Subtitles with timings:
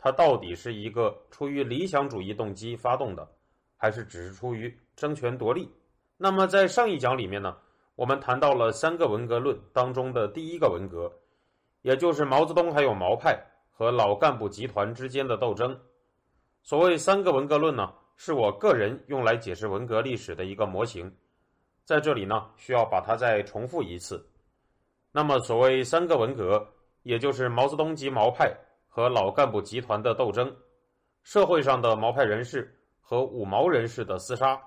[0.00, 3.28] 他到底是一个出于理想主义动机发动的，
[3.76, 5.68] 还是只是出于争权夺利？
[6.16, 7.56] 那么在上一讲里面呢，
[7.96, 11.12] 我们谈到了三个文革论当中的第一个文革，
[11.82, 13.36] 也就是毛泽东还有毛派
[13.70, 15.78] 和老干部集团之间的斗争。
[16.62, 21.12] 所谓三个文革论呢，是我个人用来解释文革历史的一个模型，
[21.84, 24.24] 在这里呢需要把它再重复一次。
[25.10, 26.64] 那么所谓三个文革，
[27.02, 28.56] 也就是毛泽东及毛派。
[28.98, 30.52] 和老干部集团的斗争，
[31.22, 34.60] 社会上的毛派人士和五毛人士的厮杀，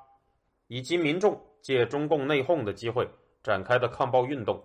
[0.67, 3.05] 以及民众借中共内讧的机会
[3.43, 4.63] 展开的抗暴运动，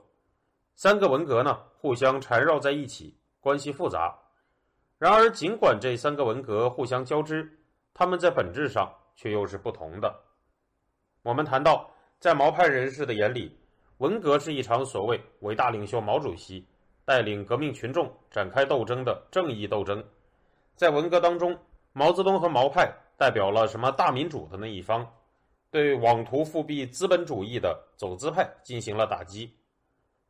[0.76, 4.16] 三个文革呢互相缠绕在一起，关系复杂。
[4.98, 7.58] 然而，尽管这三个文革互相交织，
[7.92, 10.14] 他们在本质上却又是不同的。
[11.24, 13.58] 我们谈到，在毛派人士的眼里，
[13.98, 16.64] 文革是一场所谓伟大领袖毛主席。
[17.06, 20.04] 带领革命群众展开斗争的正义斗争，
[20.74, 21.56] 在文革当中，
[21.92, 25.08] 毛泽东和毛派代表了什么大民主的那一方，
[25.70, 29.48] 对妄图复辟资本主义的走资派进行了打击。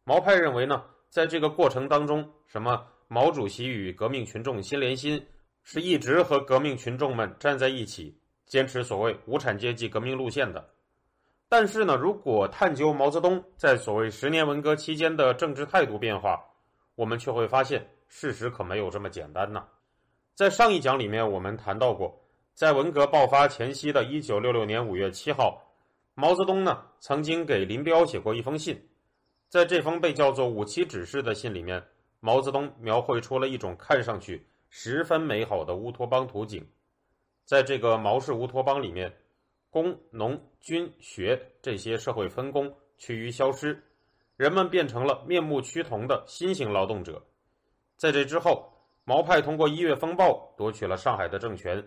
[0.04, 5.26] 毛派认为呢，在这个过程当中，什么毛主席与革命群众心连心，
[5.62, 10.68] 是一直和革命群众们站在一起，坚持所谓无产阶级革命路线的。
[11.48, 16.38] 但是呢，如果探究毛泽东在所谓十年文革期间的政治态度变化，
[16.96, 19.64] 我们却会发现，事实可没有这么简单呢。
[20.34, 22.20] 在上一讲里面，我们谈到过，
[22.52, 25.62] 在文革爆发前夕的一九六六年五月七号，
[26.14, 28.76] 毛泽东呢曾经给林彪写过一封信，
[29.48, 31.82] 在这封被叫做“五七指示”的信里面，
[32.20, 36.66] 毛泽东描绘出了一种看上去十分美好的乌托邦图景。
[37.44, 39.14] 在这个毛氏乌托邦里面，
[39.70, 43.82] 工农军学这些社会分工趋于消失。
[44.36, 47.22] 人们变成了面目趋同的新型劳动者。
[47.96, 48.70] 在这之后，
[49.04, 51.82] 毛派通过一月风暴夺取了上海的政权，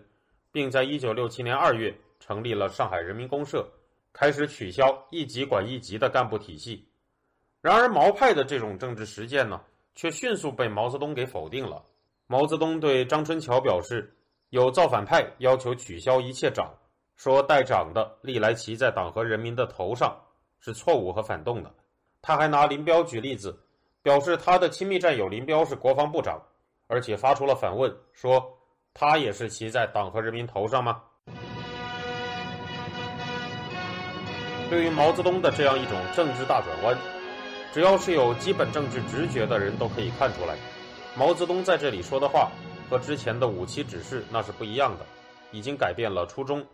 [0.50, 3.64] 并在一九六七年二月成立了上海人民公社，
[4.12, 6.88] 开始取消一级管一级的干部体系。
[7.60, 9.60] 然而，毛派的这种政治实践呢，
[9.94, 11.84] 却迅速被毛泽东给否定了。
[12.26, 14.16] 毛泽东对张春桥表示，
[14.48, 16.74] 有造反派要求取消一切长，
[17.16, 20.20] 说带长的历来骑在党和人民的头上，
[20.58, 21.72] 是错误和反动的。
[22.22, 23.58] 他还拿林彪举例子，
[24.02, 26.40] 表示他的亲密战友林彪是国防部长，
[26.86, 28.58] 而且发出了反问，说
[28.92, 31.02] 他也是骑在党和人民头上吗？
[34.68, 36.96] 对于毛泽东的这样一种政治大转弯，
[37.72, 40.56] 只要是有基本政治直觉的人都可以看出来，
[41.16, 42.50] 毛泽东在这里说的话
[42.88, 45.06] 和之前的五七指示那是不一样的，
[45.50, 46.64] 已经改变了初衷。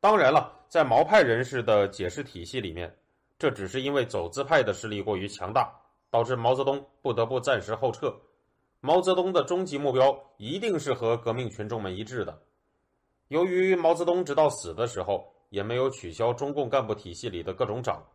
[0.00, 2.94] 当然了，在毛派人士的解释体系里面。
[3.36, 5.70] 这只是因为走资派的势力过于强大，
[6.08, 8.14] 导致毛泽东不得不暂时后撤。
[8.80, 12.40] 毛泽东的终极目标一定是和革命群众们一致的。
[13.28, 18.06] 由于毛泽东直到死的时候也没有取消中共干部体系里的各种长，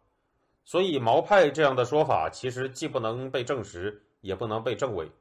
[0.64, 5.12] 所以毛派这样的说法其实既不能被证实，也不能被证伪，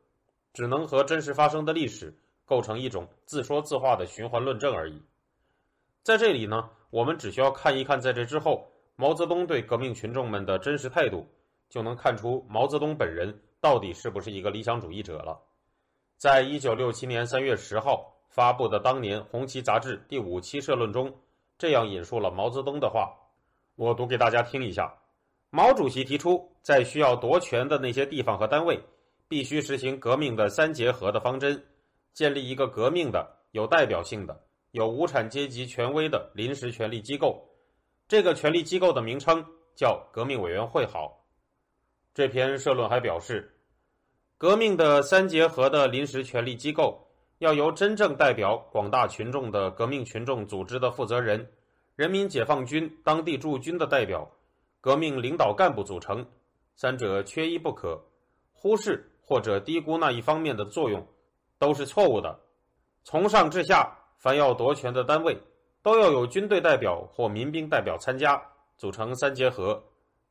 [0.53, 5.03] 只能和真实发生的历史构成一种自说自话的循环论证而已。
[6.05, 8.71] 在这里呢，我们只需要看一看在这之后。
[9.01, 11.25] 毛泽东对革命群众们的真实态度，
[11.69, 15.39] 就能看出毛泽东本人到底是不是一个理想主义者了。
[16.17, 21.15] 在一九六七年三月十号发布的当年《红旗》杂志第五期社论中，
[21.57, 23.15] 这样引述了毛泽东的话，
[23.77, 24.93] 我读给大家听一下。
[25.51, 28.81] 毛主席提出，在需要夺权的那些地方和单位，
[29.29, 31.65] 必须实行革命的三结合的方针，
[32.15, 34.37] 建立一个革命的、有代表性的、
[34.73, 37.48] 有无产阶级权威的临时权力机构。
[38.09, 39.45] 这个权力机构的名称
[39.77, 40.87] 叫革命委员会。
[40.87, 41.23] 好，
[42.15, 43.55] 这篇社论还表示，
[44.39, 47.07] 革命的三结合的临时权力机构
[47.37, 51.47] 要由真正代表广大群众的革命群众组织的负责人、
[51.97, 54.27] 人民解放军当地驻军的代表、
[54.81, 56.27] 革命领导干部组成，
[56.77, 58.03] 三者缺一不可。
[58.55, 61.07] 忽视或者低估那一方面的作用，
[61.59, 62.41] 都是错误的。
[63.05, 65.39] 从上至下，凡要夺权的单位。
[65.89, 68.39] 都要有军队代表或民兵代表参加，
[68.77, 69.83] 组成三结合。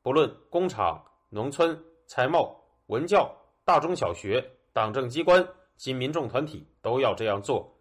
[0.03, 1.75] 不论工厂、农村、
[2.05, 2.55] 财贸、
[2.85, 5.43] 文教、大中小学、党政机关、
[5.75, 7.75] 及民众团体都要这样做。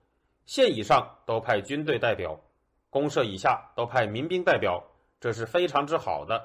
[0.46, 2.40] 县以上都派军队代表，
[2.88, 4.82] 公社以下都派民兵代表，
[5.20, 6.43] 这是非常之好的。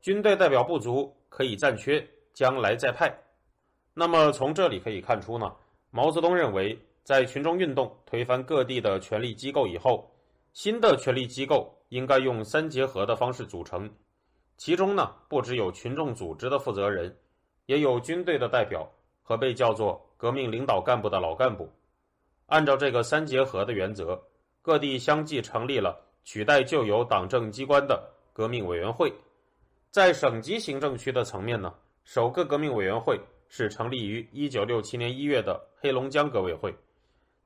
[0.00, 2.02] 军队代表不足，可以暂缺，
[2.32, 3.14] 将来再派。
[3.92, 5.54] 那么从这里可以看出呢，
[5.90, 10.10] 毛泽东认为，在群众运动推翻各地的权力机构以后，
[10.54, 13.92] 新的权力机构应该用三结合的方式组成，
[14.56, 17.18] 其中呢不只有群众组织的负责人，
[17.66, 18.88] 也有军队的代表
[19.20, 21.68] 和被叫做革命领导干部的老干部。
[22.46, 24.22] 按照这个三结合的原则，
[24.62, 29.12] 各地相继成立了取代旧有党政机关的革命委员会。
[29.90, 31.74] 在省级行政区的层面呢，
[32.04, 36.72] 首个革命委员会是成立于一九六七年一月的黑龙江革委会，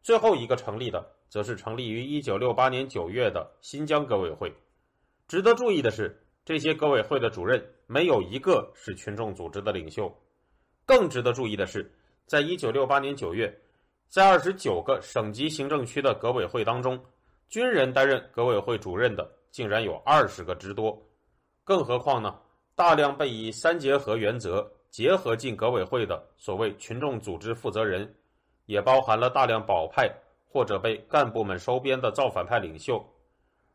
[0.02, 1.14] 最后一个成立的。
[1.28, 4.52] 则是成立于一九六八年九月的新疆革委会。
[5.26, 10.12] 值得注意的是，这些革委会的主任没有一个是群众组织的领袖。
[10.86, 11.92] 更值得注意的是，
[12.24, 13.54] 在一九六八年九月，
[14.08, 16.98] 在二十九个省级行政区的革委会当中，
[17.50, 20.98] 军人担任革委会主任的竟然有二十个之多。
[21.62, 22.38] 更何况呢，
[22.74, 28.14] 大量被以三结合原则结合进革委会的所谓群众组织负责人，
[28.64, 30.10] 也包含了大量保派。
[30.48, 33.04] 或者被干部们收编的造反派领袖，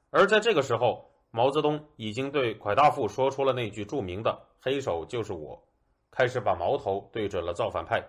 [0.10, 5.64] 而在这个时候，毛泽东已经对蒯大富说出了那句著名的“黑手就是我”，
[6.12, 8.04] 开始把矛头对准了造反派。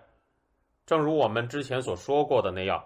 [0.85, 2.83] 正如我们之前所说过的那样，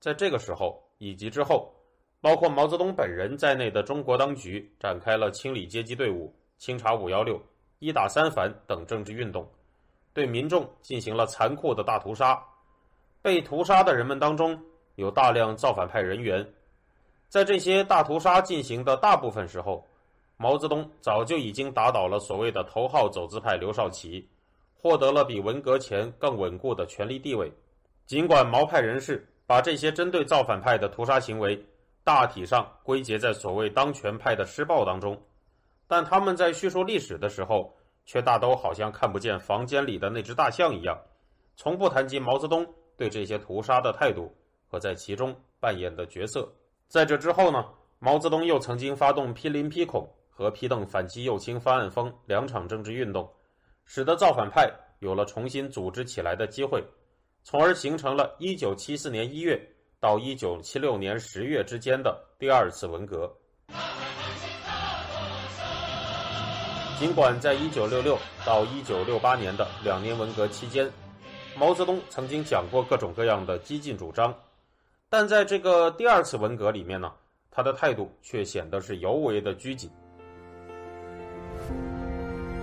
[0.00, 1.72] 在这个时候以及之后，
[2.20, 7.40] 包括毛泽东本人在内的中国当局展开了清理阶级队伍、清查“五幺六”、
[7.78, 9.48] 一打三反等政治运动，
[10.12, 12.42] 对民众进行了残酷的大屠杀。
[13.22, 14.60] 被屠杀的人们当中，
[14.96, 16.46] 有大量造反派人员，
[17.28, 19.86] 在这些大屠杀进行的大部分时候，
[20.36, 24.28] 毛泽东早就已经打倒了所谓的头号走资派刘少奇，
[24.74, 27.52] 获得了比文革前更稳固的权力地位。
[28.06, 31.60] 尽管毛派人士把这些针对造反派的屠杀行为
[32.04, 35.20] 大体上归结在所谓当权派的施暴当中，
[35.86, 40.96] 但他们在叙述历史的时候，却大都好像看不见房间里的那只大象一样，
[41.56, 42.66] 从不谈及毛泽东
[42.96, 44.32] 对这些屠杀的态度。
[44.66, 46.50] 和在其中扮演的角色。
[46.88, 47.64] 在这之后呢，
[47.98, 53.28] 毛泽东又曾经发动批林批孔和批邓反击右倾翻案风两场政治运动，
[53.84, 54.70] 使得造反派
[55.00, 56.84] 有了重新组织起来的机会，
[57.42, 59.60] 从而形成了1974年1月
[59.98, 63.34] 到1976年10月之间的第二次文革。
[66.98, 68.16] 尽管在1966
[68.46, 70.90] 到1968年的两年文革期间，
[71.54, 74.34] 毛泽东曾经讲过各种各样的激进主张。
[75.08, 77.12] 但在这个第二次文革里面呢，
[77.48, 79.88] 他的态度却显得是尤为的拘谨。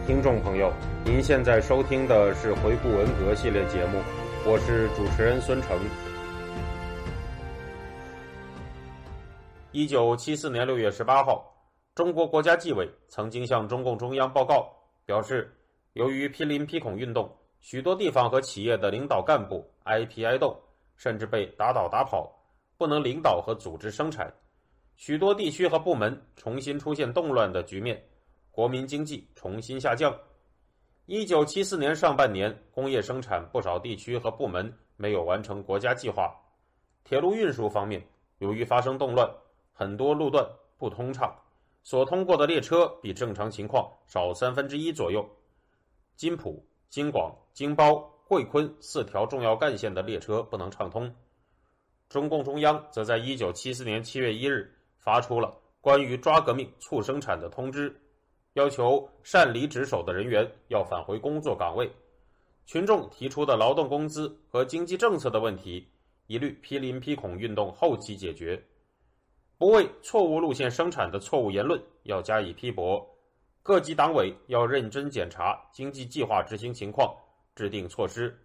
[0.05, 0.69] 听众朋友，
[1.05, 3.97] 您现在收听的是回顾文革系列节目，
[4.45, 5.79] 我是主持人孙成。
[9.71, 11.49] 一九七四年六月十八号，
[11.95, 14.69] 中国国家纪委曾经向中共中央报告，
[15.05, 15.49] 表示，
[15.93, 20.61] 由于批林批孔运动，许多地方和企业的领导干部挨批挨斗。
[20.95, 22.31] 甚至被打倒打跑，
[22.77, 24.33] 不能领导和组织生产，
[24.95, 28.01] 许多地区和部门重新出现动乱的局面，
[28.51, 30.15] 国民经济重新下降。
[31.05, 36.33] 一九七四年上半年，工业生产不少地区和部门没有完成国家计划。
[37.03, 38.01] 铁路运输方面，
[38.37, 39.29] 由于发生动乱，
[39.73, 41.35] 很多路段不通畅，
[41.81, 45.27] 所通过的列车比正常情况少三分之一左右。
[46.15, 48.12] 津浦、京广、京包。
[48.25, 51.13] 惠昆四条重要干线的列车不能畅通，
[52.09, 57.93] 中共中央则在一九七四年七月一日发出了关于抓革命促生产的通知，
[58.53, 61.91] 要求擅离职守的人员要返回工作岗位。
[62.65, 65.85] 群众提出的劳动工资和经济政策的问题，
[66.27, 68.63] 一律批林批孔运动后期解决。
[69.57, 73.05] 不为错误路线生产的错误言论要加以批驳。
[73.61, 77.13] 各级党委要认真检查经济计划执行情况。
[77.55, 78.37] 制定措施。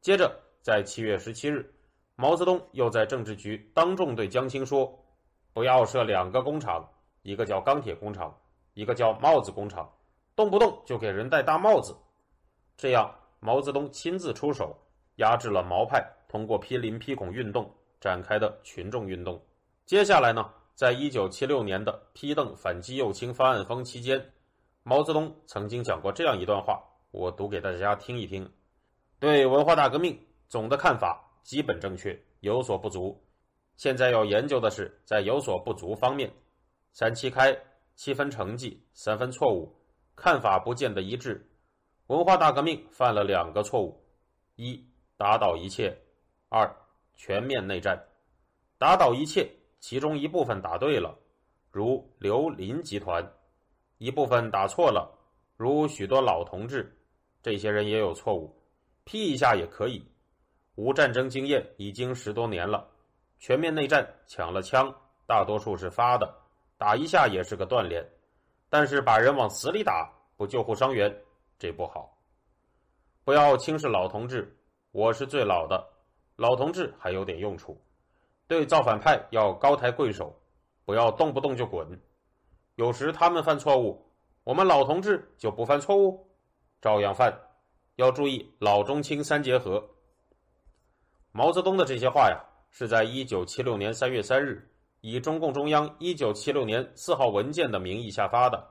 [0.00, 1.74] 接着，在七月十七日，
[2.16, 4.98] 毛泽东又在政治局当众对江青说
[5.52, 6.88] ：“不要设两个工厂，
[7.22, 8.34] 一个叫钢铁工厂，
[8.74, 9.90] 一个叫帽子工厂，
[10.34, 11.96] 动不动就给人戴大帽子。”
[12.76, 14.76] 这样，毛泽东亲自出手，
[15.16, 17.70] 压制了毛派通过批林批孔运动
[18.00, 19.38] 展开的群众运动。
[19.84, 24.32] 接下来呢，在一九七六年的批邓反击右倾翻案风期间，
[24.82, 26.82] 毛泽东曾经讲过这样一段话。
[27.12, 28.48] 我读给大家听一听，
[29.18, 30.16] 对文化大革命
[30.48, 33.20] 总的看法基本正确，有所不足。
[33.76, 36.32] 现在要研究的是在有所不足方面，
[36.92, 37.56] 三七开，
[37.96, 39.74] 七分成绩，三分错误，
[40.14, 41.50] 看法不见得一致。
[42.06, 44.00] 文化大革命犯了两个错误：
[44.54, 44.80] 一，
[45.16, 45.92] 打倒一切；
[46.48, 46.72] 二、
[47.14, 48.00] 全面内战，
[48.78, 49.50] 打倒一切，
[49.80, 51.18] 其中一部分打对了，
[51.72, 53.24] 如刘林集团；
[53.98, 55.10] 一部分打错了，
[55.56, 56.96] 如许多老同志，
[57.42, 58.54] 这些人也有错误，
[59.04, 60.04] 批一下也可以。
[60.76, 62.88] 无战争经验已经十多年了，
[63.38, 64.94] 全面内战抢了枪，
[65.26, 66.32] 大多数是发的，
[66.78, 68.08] 打一下也是个锻炼。
[68.68, 71.14] 但是把人往死里打，不救护伤员，
[71.58, 72.16] 这不好。
[73.24, 74.56] 不要轻视老同志，
[74.92, 75.86] 我是最老的，
[76.36, 77.80] 老同志还有点用处。
[78.46, 80.34] 对造反派要高抬贵手，
[80.84, 82.00] 不要动不动就滚。
[82.76, 84.10] 有时他们犯错误，
[84.44, 86.29] 我们老同志就不犯错误，
[86.80, 87.40] 照样犯。
[87.96, 89.84] 要注意老中青三结合。
[91.32, 94.68] 毛泽东的这些话呀，是在一九七六年三月三日，
[95.00, 98.66] 以中共中央一九七六年四号文件的名义下发的。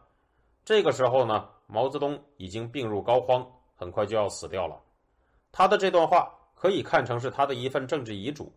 [0.66, 4.82] 这个时候呢，毛泽东已经病入膏肓，很快就要死掉了。
[5.52, 8.52] 他的这段话可以看成是他的一份政治遗嘱。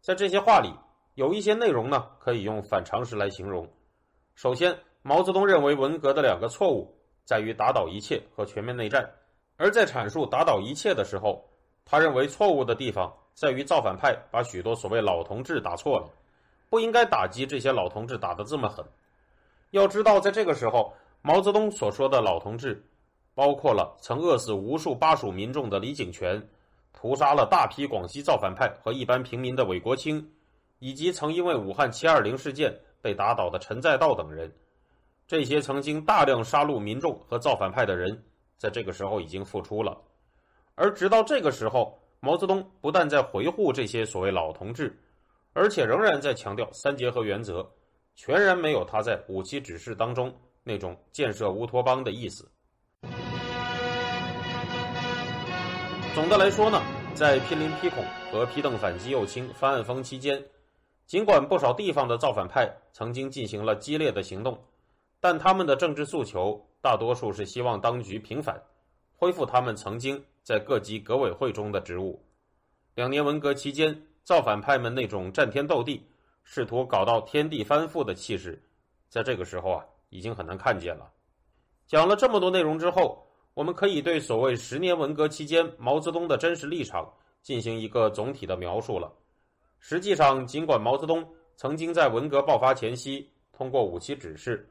[0.00, 0.72] 在这些话里，
[1.14, 3.68] 有一些内容呢，可以用反常识来形容。
[4.34, 6.95] 首先，毛泽东认为文革的两个错误
[7.26, 9.06] 在于打倒一切和全面内战，
[9.58, 11.44] 而在阐述打倒一切的时候。
[11.88, 16.08] 他认为错误的地方在于造反派把许多所谓老同志打错了，
[16.68, 18.84] 不应该打击这些老同志打得这么狠。
[19.70, 20.92] 要知道，在这个时候，
[21.22, 22.84] 毛泽东所说的老同志，
[23.36, 26.48] 包括了曾饿死无数巴蜀民众的李井泉，
[26.92, 30.28] 屠杀了大批广西造反派和一般平民的韦国清，
[30.80, 34.52] 以及曾因为武汉七二零事件被打倒的陈再道等人。
[35.26, 38.22] 这些曾经大量杀戮民众和造反派的人，
[38.58, 40.00] 在这个时候已经复出了。
[40.76, 44.96] 而直到这个时候，毛泽东不但在维护这些所谓老同志，
[45.52, 47.68] 而且仍然在强调三结合原则，
[48.14, 52.48] 全然没有他在五七指示当中那种建设乌托邦的意思。
[56.14, 56.80] 总的来说呢，
[57.14, 60.40] 在濒临批孔和批邓反击右倾翻案风期间，
[61.04, 64.58] 尽管不少地方的造反派曾经进行了激烈的行动，
[65.20, 68.60] 但他们的政治诉求大多数是希望当局平反，
[69.14, 70.24] 恢复他们曾经。
[70.46, 72.24] 在各级革委会中的职务，
[72.94, 76.00] 两年文革期间，造反派们那种战天斗地、
[76.44, 78.62] 试图搞到天地翻覆的气势，
[79.08, 81.10] 在这个时候啊，已经很难看见了。
[81.88, 89.12] 讲了这么多内容之后，我们可以对所谓十年文革期间毛泽东的真实立场进行一个总体的描述了。
[89.80, 94.64] 实际上，尽管毛泽东曾经在文革爆发前夕通过五七指示，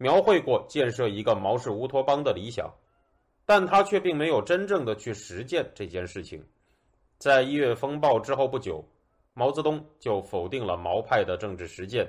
[0.00, 2.72] 描绘过建设一个毛氏乌托邦的理想。
[3.44, 6.40] 但他却并没有真正的去实践这件事情。
[7.18, 8.84] 在一月风暴之后不久，
[9.34, 12.08] 毛泽东就否定了毛派的政治实践，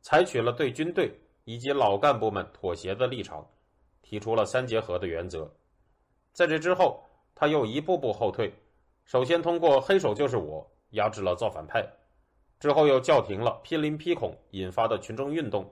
[0.00, 1.12] 采取了对军队
[1.44, 3.46] 以及老干部们妥协的立场，
[4.00, 5.52] 提出了三结合的原则。
[6.32, 8.50] 在这之后，他又一步步后退，
[9.04, 11.86] 首先通过“黑手就是我”压制了造反派，
[12.58, 15.70] 之后又叫停了批林批孔引发的群众运动，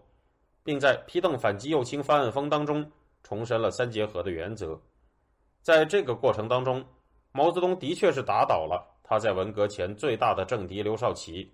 [0.65, 2.91] 并在批邓反击右倾翻案风当中
[3.23, 4.81] 重申了三结合的原则。
[5.63, 6.85] 在这个过程当中，
[7.33, 11.53] 毛泽东的确是打倒了他在文革前最大的政敌刘少奇，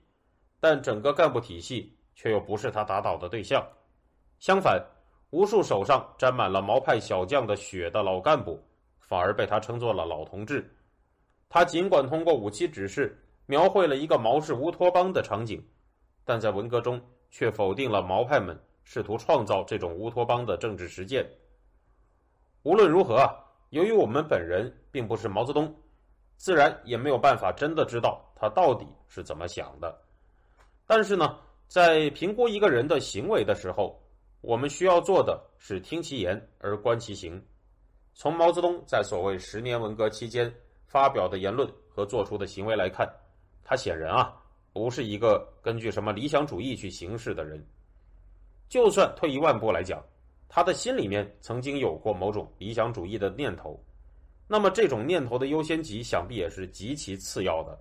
[0.60, 3.66] 但整个干部体系却又不是他打倒的对象。
[4.38, 4.80] 相反，
[5.30, 8.62] 无数手上沾满了毛派小将的血的老干部，
[9.00, 10.68] 反而被他称作了老同志。
[11.48, 15.64] 他尽管通过五七指示描绘了一个毛氏乌托邦的场景，
[16.24, 21.28] 但在文革中却否定了毛派们试图创造这种乌托邦的政治实践。
[22.62, 23.28] 无论如何。
[23.70, 25.74] 由于我们本人并不是毛泽东，
[26.36, 30.00] 自然也没有办法真的知道他到底是怎么想的。
[30.86, 31.36] 但是呢，
[31.66, 34.00] 在评估一个人的行为的时候，
[34.42, 37.44] 我们需要做的是听其言而观其行。
[38.14, 40.54] 从毛泽东在所谓十年文革期间
[40.86, 43.12] 发表的言论和做出的行为来看，
[43.64, 44.40] 他显然啊
[44.72, 47.66] 不是一个根据什么理想主义去行事的人。
[48.74, 50.04] 就算退一万步来讲。
[50.48, 53.80] 他的心里面曾经有过某种理想主义的念头，
[54.48, 57.78] 那么这种念头的优先级想必也是极其次要的，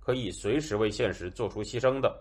[0.00, 2.20] 可以随时为现实做出牺牲的。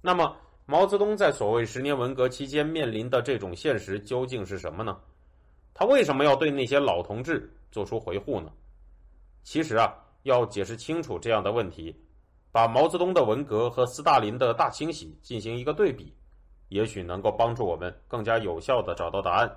[0.00, 4.96] 那么毛泽东在所谓十年文革期间面临的这种现实究竟是什么呢？
[5.74, 8.52] 他为什么要对那些老同志做出回护呢？
[9.42, 11.96] 其实啊，要解释清楚这样的问题，
[12.52, 16.14] 把毛泽东的文革和斯大林的大清洗进行一个对比。
[16.68, 19.50] 也许能够帮助我们更加有效的找到答案。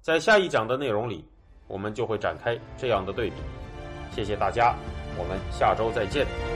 [0.00, 1.24] 在下一讲的内容里，
[1.66, 3.36] 我们就会展开这样的对比。
[4.10, 4.74] 谢谢大家，
[5.18, 6.53] 我们下周再见。